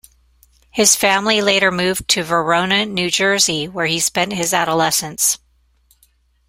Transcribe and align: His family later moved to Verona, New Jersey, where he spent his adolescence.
His 0.71 0.95
family 0.95 1.43
later 1.43 1.69
moved 1.69 2.07
to 2.07 2.23
Verona, 2.23 2.87
New 2.87 3.11
Jersey, 3.11 3.67
where 3.67 3.85
he 3.85 3.99
spent 3.99 4.33
his 4.33 4.51
adolescence. 4.51 5.37